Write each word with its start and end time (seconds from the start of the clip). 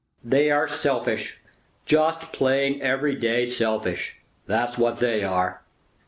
"They 0.23 0.49
are 0.49 0.67
selfish, 0.67 1.39
just 1.85 2.31
plain, 2.31 2.81
every 2.81 3.13
day 3.13 3.51
selfish; 3.51 4.17
that's 4.47 4.75
what 4.75 4.97
they 4.97 5.23
are! 5.23 5.61